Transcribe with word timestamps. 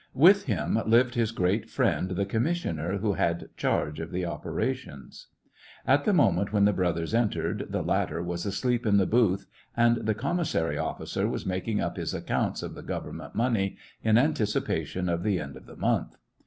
With 0.15 0.45
him 0.47 0.81
lived 0.87 1.13
his 1.13 1.31
great 1.31 1.69
friend, 1.69 2.09
the 2.15 2.25
commissioner 2.25 2.97
who 2.97 3.13
had 3.13 3.49
charge 3.55 3.99
of 3.99 4.09
the 4.09 4.25
operations. 4.25 5.27
At 5.85 6.05
the 6.05 6.11
moment 6.11 6.51
when 6.51 6.65
the 6.65 6.73
brothers 6.73 7.13
entered, 7.13 7.67
the 7.69 7.83
latter 7.83 8.23
was 8.23 8.43
asleep 8.43 8.87
in 8.87 8.97
the 8.97 9.05
booth, 9.05 9.45
and 9.77 9.97
the 9.97 10.15
com 10.15 10.37
missary 10.39 10.75
officer 10.83 11.27
was 11.29 11.45
making 11.45 11.81
up 11.81 11.97
his 11.97 12.15
accounts 12.15 12.63
of 12.63 12.73
the 12.73 12.81
government 12.81 13.35
money, 13.35 13.77
in 14.03 14.17
anticipation 14.17 15.07
of 15.07 15.21
the 15.21 15.39
end 15.39 15.55
of 15.55 15.67
the 15.67 15.77
month. 15.77 16.17